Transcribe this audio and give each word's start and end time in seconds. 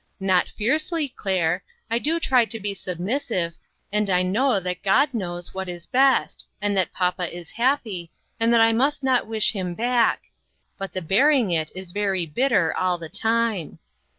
Not 0.19 0.47
fiercely, 0.47 1.07
Claire; 1.09 1.63
I 1.87 1.99
do 1.99 2.19
try 2.19 2.45
to 2.45 2.59
be 2.59 2.73
submis 2.73 3.27
sive, 3.27 3.55
and 3.93 4.09
I 4.09 4.23
know 4.23 4.59
that 4.59 4.81
God 4.81 5.13
knows 5.13 5.53
what 5.53 5.69
is 5.69 5.85
best, 5.85 6.47
and 6.59 6.75
that 6.75 6.91
papa 6.91 7.31
is 7.31 7.51
happy, 7.51 8.09
and 8.39 8.51
that 8.51 8.61
I 8.61 8.73
must 8.73 9.03
not 9.03 9.27
wish 9.27 9.51
him 9.51 9.75
back; 9.75 10.31
but 10.79 10.93
the 10.93 11.03
bearing 11.03 11.51
it 11.51 11.71
is 11.75 11.91
very 11.91 12.25
bitter 12.25 12.75
all 12.75 12.97
the 12.97 13.09
time. 13.09 13.77